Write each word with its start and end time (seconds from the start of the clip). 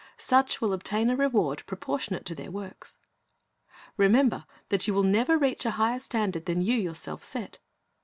Such 0.17 0.61
will 0.61 0.73
obtain 0.73 1.11
a 1.11 1.15
reward 1.15 1.63
proportionate 1.67 2.25
to 2.25 2.33
their 2.33 2.49
works. 2.49 2.97
Remember 3.97 4.47
that 4.69 4.87
you 4.87 4.95
will 4.95 5.03
never 5.03 5.37
reach 5.37 5.63
a 5.63 5.69
higher 5.77 5.99
.standard 5.99 6.47
than 6.47 6.59
you 6.59 6.73
yourself 6.73 7.23
set. 7.23 7.59